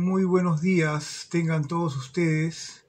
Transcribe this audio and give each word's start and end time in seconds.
Muy 0.00 0.24
buenos 0.24 0.62
días, 0.62 1.26
tengan 1.30 1.68
todos 1.68 1.94
ustedes. 1.94 2.86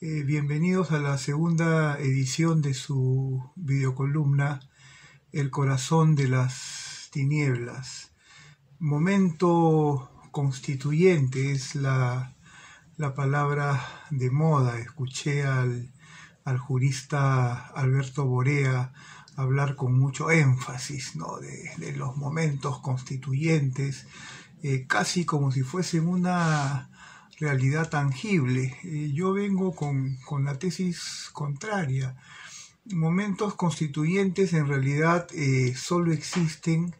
Eh, 0.00 0.24
bienvenidos 0.24 0.90
a 0.90 0.98
la 0.98 1.16
segunda 1.16 1.96
edición 2.00 2.62
de 2.62 2.74
su 2.74 3.52
videocolumna 3.54 4.58
El 5.30 5.50
corazón 5.50 6.16
de 6.16 6.26
las 6.26 7.10
tinieblas. 7.12 8.10
Momento 8.80 10.10
constituyente 10.32 11.52
es 11.52 11.76
la, 11.76 12.34
la 12.96 13.14
palabra 13.14 13.80
de 14.10 14.32
moda. 14.32 14.80
Escuché 14.80 15.44
al, 15.44 15.92
al 16.44 16.58
jurista 16.58 17.68
Alberto 17.68 18.24
Borea 18.24 18.92
hablar 19.36 19.76
con 19.76 19.96
mucho 19.96 20.32
énfasis 20.32 21.14
¿no? 21.14 21.38
de, 21.38 21.70
de 21.76 21.92
los 21.92 22.16
momentos 22.16 22.80
constituyentes 22.80 24.08
eh, 24.62 24.86
casi 24.86 25.24
como 25.24 25.50
si 25.50 25.62
fuesen 25.62 26.06
una 26.06 26.90
realidad 27.38 27.90
tangible. 27.90 28.78
Eh, 28.84 29.10
yo 29.12 29.32
vengo 29.32 29.74
con, 29.74 30.18
la 30.44 30.58
tesis 30.58 31.30
contraria. 31.32 32.16
Momentos 32.86 33.54
constituyentes 33.54 34.52
en 34.52 34.68
realidad 34.68 35.28
eh, 35.34 35.74
solo 35.76 36.12
existen 36.12 36.94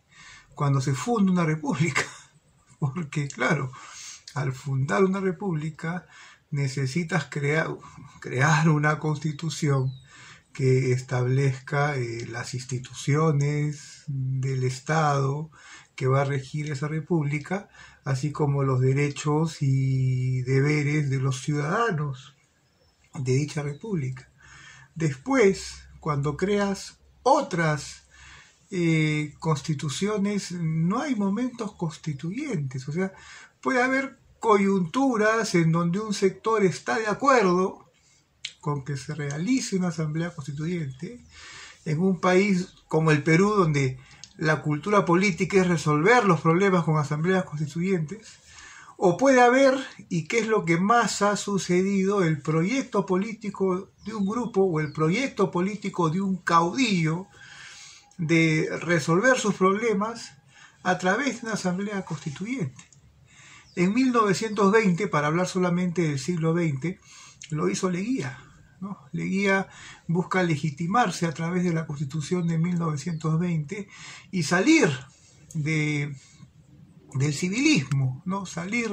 cuando 0.54 0.80
se 0.80 0.94
funda 0.94 1.32
una 1.32 1.44
república, 1.44 2.04
porque 2.78 3.28
claro, 3.28 3.72
al 4.34 4.52
fundar 4.52 5.04
una 5.04 5.20
república 5.20 6.06
necesitas 6.50 7.26
crear 7.26 8.68
una 8.68 8.98
constitución 8.98 9.92
que 10.52 10.92
establezca 10.92 11.94
las 12.28 12.54
instituciones 12.54 14.04
del 14.06 14.64
Estado, 14.64 15.50
que 15.94 16.06
va 16.06 16.22
a 16.22 16.24
regir 16.24 16.70
esa 16.70 16.88
república, 16.88 17.68
así 18.04 18.32
como 18.32 18.62
los 18.62 18.80
derechos 18.80 19.58
y 19.60 20.42
deberes 20.42 21.10
de 21.10 21.18
los 21.18 21.42
ciudadanos 21.42 22.36
de 23.14 23.32
dicha 23.32 23.62
república. 23.62 24.30
Después, 24.94 25.84
cuando 26.00 26.36
creas 26.36 26.98
otras 27.22 28.04
eh, 28.70 29.34
constituciones, 29.38 30.52
no 30.52 31.00
hay 31.00 31.14
momentos 31.14 31.72
constituyentes, 31.74 32.88
o 32.88 32.92
sea, 32.92 33.12
puede 33.60 33.82
haber 33.82 34.18
coyunturas 34.40 35.54
en 35.54 35.70
donde 35.72 36.00
un 36.00 36.14
sector 36.14 36.64
está 36.64 36.98
de 36.98 37.06
acuerdo 37.06 37.81
con 38.62 38.84
que 38.84 38.96
se 38.96 39.14
realice 39.16 39.76
una 39.76 39.88
asamblea 39.88 40.30
constituyente, 40.30 41.20
en 41.84 42.00
un 42.00 42.20
país 42.20 42.68
como 42.86 43.10
el 43.10 43.24
Perú, 43.24 43.50
donde 43.50 43.98
la 44.36 44.62
cultura 44.62 45.04
política 45.04 45.60
es 45.60 45.66
resolver 45.66 46.24
los 46.24 46.40
problemas 46.40 46.84
con 46.84 46.96
asambleas 46.96 47.44
constituyentes, 47.44 48.38
o 48.96 49.16
puede 49.16 49.40
haber, 49.40 49.74
y 50.08 50.28
qué 50.28 50.38
es 50.38 50.46
lo 50.46 50.64
que 50.64 50.78
más 50.78 51.22
ha 51.22 51.36
sucedido, 51.36 52.22
el 52.22 52.40
proyecto 52.40 53.04
político 53.04 53.90
de 54.06 54.14
un 54.14 54.24
grupo 54.24 54.62
o 54.62 54.78
el 54.78 54.92
proyecto 54.92 55.50
político 55.50 56.08
de 56.08 56.20
un 56.20 56.36
caudillo 56.36 57.26
de 58.16 58.68
resolver 58.80 59.40
sus 59.40 59.56
problemas 59.56 60.34
a 60.84 60.98
través 60.98 61.40
de 61.40 61.48
una 61.48 61.54
asamblea 61.54 62.04
constituyente. 62.04 62.84
En 63.74 63.92
1920, 63.92 65.08
para 65.08 65.26
hablar 65.26 65.48
solamente 65.48 66.02
del 66.02 66.20
siglo 66.20 66.54
XX, 66.54 67.00
lo 67.50 67.68
hizo 67.68 67.90
Leguía. 67.90 68.38
Leguía 69.12 69.68
busca 70.08 70.42
legitimarse 70.42 71.26
a 71.26 71.34
través 71.34 71.64
de 71.64 71.72
la 71.72 71.86
Constitución 71.86 72.46
de 72.48 72.58
1920 72.58 73.88
y 74.30 74.42
salir 74.42 74.88
de, 75.54 76.14
del 77.14 77.34
civilismo, 77.34 78.22
¿no? 78.24 78.46
salir 78.46 78.92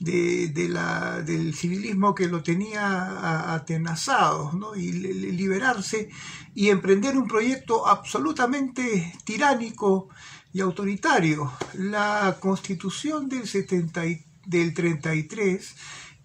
del 0.00 1.54
civilismo 1.54 2.14
que 2.14 2.28
lo 2.28 2.42
tenía 2.42 3.54
atenazado 3.54 4.74
y 4.76 4.92
liberarse 4.92 6.10
y 6.54 6.68
emprender 6.68 7.16
un 7.16 7.28
proyecto 7.28 7.86
absolutamente 7.86 9.14
tiránico 9.24 10.08
y 10.52 10.60
autoritario. 10.60 11.52
La 11.74 12.36
constitución 12.40 13.28
del, 13.28 13.46
70 13.46 14.02
del 14.46 14.74
33 14.74 15.74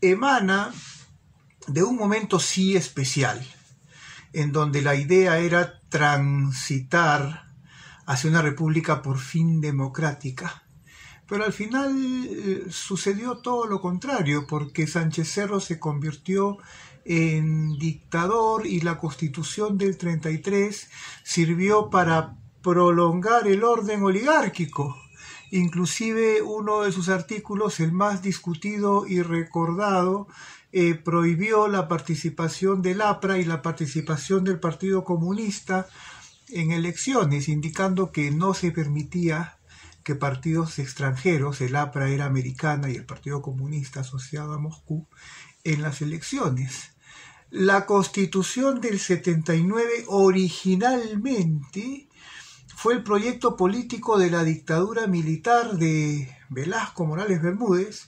emana 0.02 0.74
de 1.68 1.84
un 1.84 1.96
momento 1.96 2.40
sí 2.40 2.76
especial, 2.76 3.46
en 4.34 4.52
donde 4.52 4.82
la 4.82 4.96
idea 4.96 5.40
era 5.40 5.80
transitar 5.90 7.48
hacia 8.06 8.30
una 8.30 8.42
república 8.42 9.02
por 9.02 9.20
fin 9.20 9.62
democrática. 9.62 10.64
Pero 11.28 11.44
al 11.44 11.52
final 11.52 11.94
eh, 12.30 12.66
sucedió 12.70 13.40
todo 13.40 13.68
lo 13.68 13.82
contrario, 13.82 14.48
porque 14.48 14.88
Sánchez 14.88 15.30
Cerro 15.30 15.60
se 15.60 15.78
convirtió 15.78 16.58
en 17.04 17.78
dictador 17.78 18.66
y 18.66 18.82
la 18.82 18.98
constitución 18.98 19.78
del 19.78 19.98
33 19.98 20.90
sirvió 21.24 21.90
para 21.90 22.38
prolongar 22.62 23.48
el 23.48 23.64
orden 23.64 24.04
oligárquico. 24.04 24.96
Inclusive 25.52 26.42
uno 26.42 26.82
de 26.82 26.92
sus 26.92 27.08
artículos, 27.08 27.80
el 27.80 27.94
más 27.94 28.22
discutido 28.22 29.08
y 29.08 29.22
recordado, 29.22 30.28
eh, 30.72 30.96
prohibió 30.96 31.68
la 31.68 31.88
participación 31.88 32.82
del 32.82 33.02
APRA 33.02 33.38
y 33.38 33.46
la 33.46 33.62
participación 33.62 34.44
del 34.44 34.60
Partido 34.60 35.04
Comunista 35.04 35.88
en 36.50 36.72
elecciones, 36.72 37.50
indicando 37.50 38.12
que 38.12 38.32
no 38.32 38.54
se 38.54 38.72
permitía 38.72 39.58
que 40.04 40.16
partidos 40.16 40.80
extranjeros, 40.80 41.62
el 41.62 41.76
APRA 41.76 42.10
era 42.10 42.26
americana 42.26 42.90
y 42.90 42.96
el 42.96 43.06
Partido 43.06 43.42
Comunista 43.42 44.02
asociado 44.02 44.54
a 44.54 44.58
Moscú, 44.58 45.08
en 45.64 45.82
las 45.82 46.02
elecciones. 46.02 46.92
La 47.50 47.86
constitución 47.86 48.82
del 48.82 49.00
79 49.00 50.06
originalmente 50.08 52.08
fue 52.76 52.94
el 52.94 53.04
proyecto 53.04 53.58
político 53.58 54.18
de 54.18 54.32
la 54.32 54.44
dictadura 54.44 55.08
militar 55.08 55.78
de 55.78 56.36
Velasco 56.50 57.06
Morales 57.06 57.42
Bermúdez, 57.42 58.06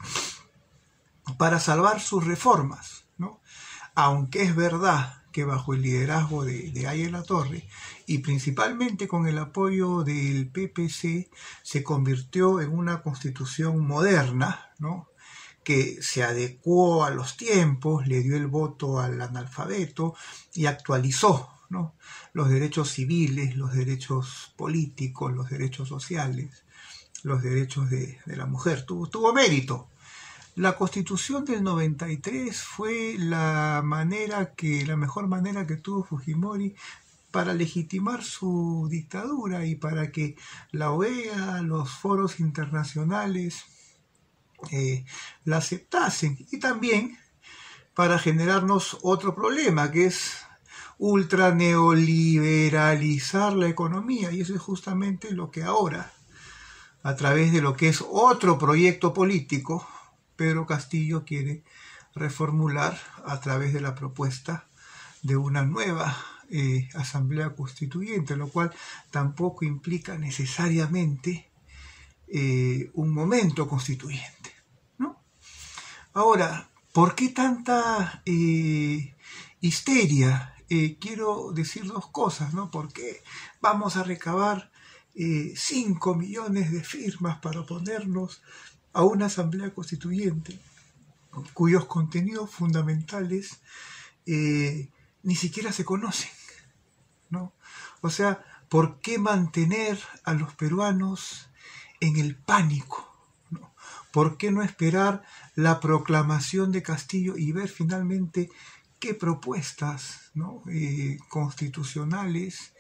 para 1.38 1.60
salvar 1.60 2.00
sus 2.00 2.26
reformas, 2.26 3.06
¿no? 3.18 3.42
Aunque 3.96 4.44
es 4.44 4.56
verdad 4.56 5.24
que 5.32 5.44
bajo 5.44 5.74
el 5.74 5.82
liderazgo 5.82 6.44
de, 6.44 6.72
de 6.72 7.24
Torre 7.28 7.68
y 8.08 8.20
principalmente 8.20 9.08
con 9.08 9.28
el 9.28 9.38
apoyo 9.38 10.04
del 10.04 10.50
PPC 10.50 11.30
se 11.62 11.84
convirtió 11.84 12.62
en 12.62 12.72
una 12.72 13.02
constitución 13.02 13.86
moderna, 13.86 14.72
¿no? 14.80 15.10
que 15.64 16.02
se 16.02 16.24
adecuó 16.24 17.04
a 17.04 17.12
los 17.12 17.38
tiempos, 17.38 18.08
le 18.08 18.22
dio 18.22 18.36
el 18.36 18.48
voto 18.48 19.00
al 19.00 19.22
analfabeto 19.22 20.16
y 20.54 20.66
actualizó 20.66 21.50
¿no? 21.70 21.94
los 22.34 22.50
derechos 22.50 22.90
civiles, 22.90 23.56
los 23.56 23.74
derechos 23.74 24.54
políticos, 24.58 25.32
los 25.32 25.50
derechos 25.50 25.88
sociales, 25.88 26.64
los 27.22 27.44
derechos 27.44 27.90
de, 27.90 28.18
la 28.26 28.48
mujer. 28.48 28.86
Tuvo 28.86 29.34
mérito, 29.34 29.90
la 30.60 30.76
constitución 30.76 31.46
del 31.46 31.64
93 31.64 32.62
fue 32.62 33.16
la 33.18 33.82
manera 33.82 34.54
que, 34.56 34.86
la 34.86 34.98
mejor 34.98 35.30
manera 35.30 35.66
que 35.66 35.78
tuvo 35.78 36.04
Fujimori 36.04 36.76
para 37.32 37.54
legitimar 37.54 38.26
su 38.26 38.90
dictadura 38.92 39.66
y 39.66 39.76
para 39.76 40.12
que 40.12 40.36
la 40.72 40.92
OEA, 40.92 41.62
los 41.62 41.90
foros 41.90 42.42
internacionales 42.42 43.64
eh, 44.72 45.06
la 45.46 45.60
aceptasen. 45.60 46.46
Y 46.52 46.60
también 46.60 47.18
para 47.94 48.20
generarnos 48.20 48.98
otro 49.02 49.34
problema, 49.34 49.90
que 49.92 50.08
es 50.08 50.40
ultra 50.98 51.56
neoliberalizar 51.56 53.54
la 53.54 53.70
economía. 53.70 54.34
Y 54.34 54.42
eso 54.42 54.56
es 54.56 54.62
justamente 54.62 55.32
lo 55.32 55.52
que 55.52 55.64
ahora, 55.64 56.12
a 57.02 57.16
través 57.16 57.54
de 57.54 57.62
lo 57.62 57.78
que 57.78 57.88
es 57.88 58.04
otro 58.06 58.58
proyecto 58.58 59.14
político, 59.14 59.88
Pedro 60.40 60.66
Castillo 60.66 61.26
quiere 61.26 61.66
reformular 62.16 62.98
a 63.26 63.42
través 63.42 63.74
de 63.74 63.82
la 63.82 63.94
propuesta 63.94 64.70
de 65.22 65.36
una 65.36 65.64
nueva 65.64 66.16
eh, 66.50 66.88
asamblea 66.94 67.54
constituyente, 67.58 68.38
lo 68.38 68.48
cual 68.48 68.74
tampoco 69.12 69.66
implica 69.66 70.18
necesariamente 70.18 71.52
eh, 72.30 72.90
un 72.94 73.14
momento 73.14 73.68
constituyente. 73.68 74.54
¿no? 74.98 75.22
Ahora, 76.14 76.70
¿por 76.94 77.16
qué 77.16 77.30
tanta 77.30 78.24
eh, 78.26 79.16
histeria? 79.60 80.56
quiero 81.02 81.52
decir 81.52 81.86
dos 81.86 82.12
cosas, 82.12 82.54
¿no? 82.54 82.70
¿Por 82.70 82.94
qué 82.94 83.24
vamos 83.60 83.98
a 83.98 84.04
recabar 84.04 84.72
5 85.16 86.16
millones 86.16 86.72
de 86.72 86.84
firmas 86.84 87.40
para 87.40 87.62
oponernos 87.62 88.42
a 88.94 89.04
una 89.04 89.26
asamblea 89.26 89.74
constituyente 89.74 90.60
cuyos 91.54 91.86
contenidos 91.86 92.50
fundamentales 92.50 93.60
eh, 94.26 94.90
ni 95.24 95.36
siquiera 95.36 95.72
se 95.72 95.86
conocen. 95.86 96.30
¿no? 97.30 97.54
O 98.02 98.10
sea, 98.10 98.44
¿por 98.70 99.00
qué 99.00 99.20
mantener 99.20 100.00
a 100.24 100.34
los 100.34 100.54
peruanos 100.56 101.50
en 102.00 102.18
el 102.18 102.36
pánico? 102.36 103.06
¿Por 104.12 104.38
qué 104.38 104.52
no 104.52 104.64
esperar 104.64 105.24
la 105.56 105.80
proclamación 105.80 106.72
de 106.72 106.82
Castillo 106.82 107.38
y 107.38 107.52
ver 107.52 107.70
finalmente 107.70 108.50
qué 109.00 109.14
propuestas 109.14 110.32
eh, 110.72 111.20
constitucionales 111.30 112.74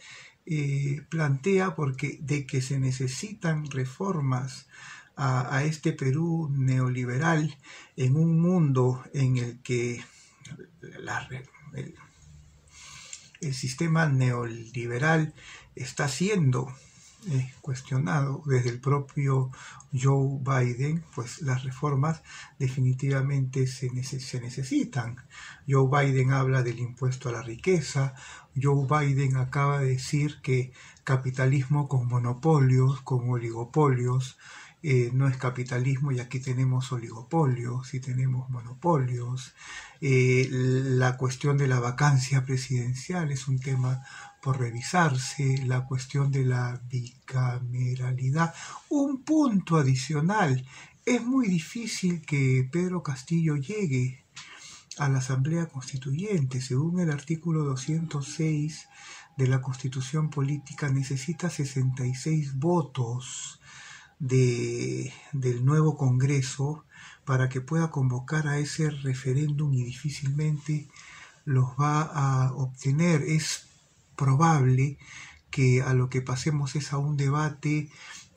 eh, 0.50 1.04
plantea? 1.10 1.75
Porque 1.75 2.18
de 2.22 2.46
que 2.46 2.62
se 2.62 2.80
necesitan 2.80 3.69
reformas 3.69 4.68
a, 5.16 5.63
este 5.66 5.92
Perú 5.92 6.50
neoliberal 6.50 7.57
en 7.98 8.16
un 8.16 8.40
mundo 8.40 9.04
en 9.13 9.38
el 9.38 9.62
que 9.62 10.01
el 13.42 13.54
sistema 13.54 14.07
neoliberal 14.07 15.34
está 15.75 16.07
siendo 16.07 16.74
eh, 17.27 17.51
cuestionado 17.62 18.42
desde 18.45 18.69
el 18.69 18.80
propio 18.80 19.51
Joe 19.94 20.39
Biden, 20.42 21.04
pues 21.13 21.42
las 21.42 21.63
reformas 21.63 22.24
definitivamente 22.57 23.68
se, 23.68 23.89
se, 24.04 24.39
necesitan. 24.39 25.18
Joe 25.68 25.89
Biden 25.89 26.31
habla 26.31 26.63
del 26.63 26.80
impuesto 26.80 27.27
a 27.30 27.33
la 27.33 27.42
riqueza, 27.42 28.13
Joe 28.56 28.88
Biden 28.88 29.36
acaba 29.38 29.80
de 29.80 29.89
decir 29.89 30.42
que 30.42 30.71
capitalismo 31.04 31.88
con 31.88 32.07
monopolios, 32.07 33.01
con 33.01 33.30
oligopolios, 33.30 34.38
eh, 34.81 35.11
no 35.13 35.27
es 35.27 35.35
capitalismo 35.35 36.11
y 36.11 36.19
aquí 36.19 36.39
tenemos 36.39 36.91
oligopolios 36.91 37.93
y 37.93 37.99
tenemos 37.99 38.49
monopolios. 38.49 39.53
Eh, 39.99 40.47
la 40.51 41.17
cuestión 41.17 41.57
de 41.57 41.67
la 41.67 41.79
vacancia 41.81 42.45
presidencial 42.45 43.31
es 43.31 43.47
un 43.49 43.59
tema 43.59 44.01
por 44.41 44.57
revisarse, 44.59 45.57
la 45.65 45.85
cuestión 45.85 46.31
de 46.31 46.45
la 46.45 46.81
bicameralidad. 46.89 48.53
Un 48.87 49.23
punto 49.23 49.75
adicional, 49.75 50.65
es 51.05 51.25
muy 51.25 51.47
difícil 51.47 52.21
que 52.21 52.67
Pedro 52.71 53.03
Castillo 53.03 53.55
llegue 53.57 54.23
a 54.97 55.09
la 55.09 55.19
Asamblea 55.19 55.67
Constituyente. 55.67 56.61
Según 56.61 56.99
el 56.99 57.11
artículo 57.11 57.63
206 57.63 58.87
de 59.35 59.47
la 59.47 59.61
Constitución 59.61 60.29
Política, 60.29 60.89
necesita 60.89 61.49
66 61.49 62.57
votos 62.59 63.58
de, 64.19 65.13
del 65.31 65.66
nuevo 65.66 65.98
Congreso 65.98 66.86
para 67.25 67.50
que 67.50 67.62
pueda 67.62 67.92
convocar 67.92 68.48
a 68.48 68.60
ese 68.60 68.89
referéndum 68.89 69.74
y 69.74 69.83
difícilmente 69.83 70.88
los 71.45 71.69
va 71.80 72.01
a 72.01 72.54
obtener. 72.54 73.24
Es 73.24 73.68
probable 74.16 74.98
que 75.50 75.81
a 75.81 75.94
lo 75.94 76.10
que 76.10 76.21
pasemos 76.21 76.75
es 76.75 76.94
a 76.94 76.98
un 76.98 77.18
debate 77.18 77.89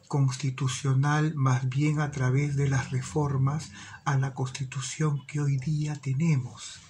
constitucional 0.09 1.35
más 1.35 1.69
bien 1.69 2.01
a 2.01 2.11
través 2.11 2.55
de 2.55 2.69
las 2.69 2.91
reformas 2.91 3.71
a 4.05 4.17
la 4.19 4.35
constitución 4.35 5.27
que 5.27 5.41
hoy 5.41 5.57
día 5.57 5.97
tenemos. 5.97 6.81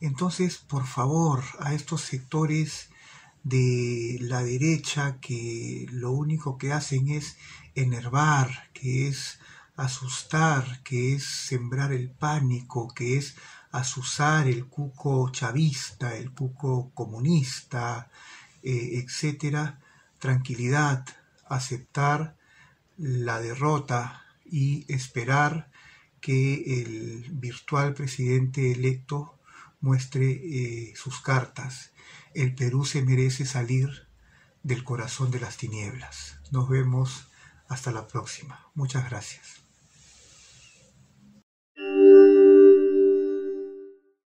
Entonces, 0.00 0.58
por 0.58 0.84
favor, 0.84 1.42
a 1.60 1.72
estos 1.72 2.02
sectores 2.02 2.90
de 3.44 4.18
la 4.22 4.42
derecha 4.42 5.18
que 5.20 5.86
lo 5.90 6.10
único 6.12 6.58
que 6.58 6.72
hacen 6.72 7.08
es 7.10 7.36
enervar, 7.74 8.70
que 8.72 9.08
es 9.08 9.38
asustar, 9.76 10.82
que 10.82 11.14
es 11.14 11.24
sembrar 11.24 11.92
el 11.92 12.10
pánico, 12.10 12.88
que 12.94 13.18
es 13.18 13.36
asusar 13.70 14.46
el 14.48 14.66
cuco 14.66 15.30
chavista, 15.30 16.16
el 16.16 16.32
cuco 16.32 16.90
comunista, 16.94 18.08
eh, 18.62 19.02
etcétera, 19.04 19.80
tranquilidad, 20.18 21.04
aceptar 21.46 22.36
la 22.96 23.40
derrota 23.40 24.24
y 24.46 24.90
esperar 24.92 25.70
que 26.20 26.80
el 26.80 27.26
virtual 27.32 27.92
presidente 27.92 28.72
electo 28.72 29.38
muestre 29.84 30.30
eh, 30.32 30.94
sus 30.96 31.20
cartas. 31.20 31.92
El 32.34 32.54
Perú 32.54 32.84
se 32.84 33.02
merece 33.02 33.44
salir 33.44 34.08
del 34.62 34.82
corazón 34.82 35.30
de 35.30 35.40
las 35.40 35.58
tinieblas. 35.58 36.40
Nos 36.50 36.68
vemos 36.68 37.28
hasta 37.68 37.92
la 37.92 38.08
próxima. 38.08 38.70
Muchas 38.74 39.08
gracias. 39.08 39.63